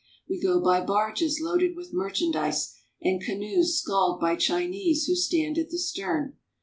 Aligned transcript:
We 0.27 0.39
go 0.41 0.59
by 0.59 0.83
barges 0.83 1.39
loaded 1.39 1.75
with 1.75 1.93
merchandise, 1.93 2.73
and 3.03 3.21
canoes 3.21 3.77
sculled 3.79 4.19
by 4.19 4.35
Chinese 4.35 5.05
who 5.05 5.13
stand 5.15 5.59
at 5.59 5.69
the 5.69 5.77
stern. 5.77 6.37